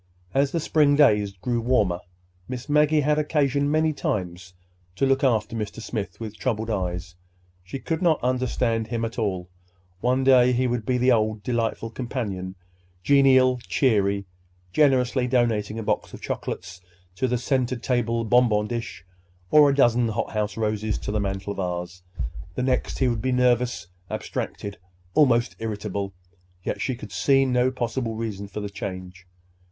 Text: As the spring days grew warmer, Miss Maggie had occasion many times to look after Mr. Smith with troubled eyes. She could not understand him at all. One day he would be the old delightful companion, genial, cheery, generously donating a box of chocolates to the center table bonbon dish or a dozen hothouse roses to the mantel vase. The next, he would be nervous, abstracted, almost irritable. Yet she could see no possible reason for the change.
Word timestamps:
As 0.33 0.51
the 0.51 0.59
spring 0.59 0.95
days 0.95 1.31
grew 1.31 1.61
warmer, 1.61 1.99
Miss 2.47 2.67
Maggie 2.67 3.01
had 3.01 3.19
occasion 3.19 3.69
many 3.69 3.93
times 3.93 4.55
to 4.95 5.05
look 5.05 5.23
after 5.23 5.55
Mr. 5.55 5.79
Smith 5.79 6.19
with 6.19 6.39
troubled 6.39 6.71
eyes. 6.71 7.13
She 7.63 7.77
could 7.77 8.01
not 8.01 8.19
understand 8.23 8.87
him 8.87 9.05
at 9.05 9.19
all. 9.19 9.47
One 9.99 10.23
day 10.23 10.53
he 10.53 10.65
would 10.65 10.87
be 10.87 10.97
the 10.97 11.11
old 11.11 11.43
delightful 11.43 11.91
companion, 11.91 12.55
genial, 13.03 13.59
cheery, 13.67 14.25
generously 14.73 15.27
donating 15.27 15.77
a 15.77 15.83
box 15.83 16.15
of 16.15 16.19
chocolates 16.19 16.81
to 17.17 17.27
the 17.27 17.37
center 17.37 17.75
table 17.75 18.25
bonbon 18.25 18.65
dish 18.65 19.05
or 19.51 19.69
a 19.69 19.75
dozen 19.75 20.07
hothouse 20.07 20.57
roses 20.57 20.97
to 20.97 21.11
the 21.11 21.19
mantel 21.19 21.53
vase. 21.53 22.01
The 22.55 22.63
next, 22.63 22.97
he 22.97 23.07
would 23.07 23.21
be 23.21 23.31
nervous, 23.31 23.85
abstracted, 24.09 24.79
almost 25.13 25.55
irritable. 25.59 26.11
Yet 26.63 26.81
she 26.81 26.95
could 26.95 27.11
see 27.11 27.45
no 27.45 27.69
possible 27.69 28.15
reason 28.15 28.47
for 28.47 28.61
the 28.61 28.69
change. 28.71 29.27